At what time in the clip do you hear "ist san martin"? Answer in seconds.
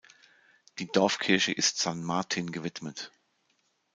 1.51-2.51